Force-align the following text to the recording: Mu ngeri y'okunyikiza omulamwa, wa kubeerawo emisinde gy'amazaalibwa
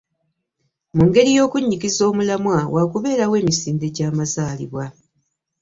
Mu 0.95 1.03
ngeri 1.07 1.31
y'okunyikiza 1.37 2.01
omulamwa, 2.11 2.59
wa 2.75 2.83
kubeerawo 2.91 3.35
emisinde 3.41 3.87
gy'amazaalibwa 3.95 4.85